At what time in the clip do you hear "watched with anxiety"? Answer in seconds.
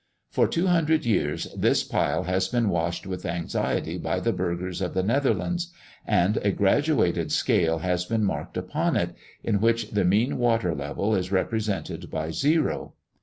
2.69-3.99